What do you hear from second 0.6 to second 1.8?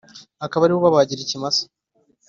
ari we ubabagira ikimasa